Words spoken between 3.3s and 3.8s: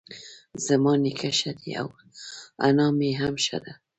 ښۀ دۀ